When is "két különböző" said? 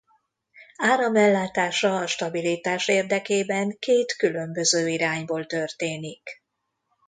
3.79-4.87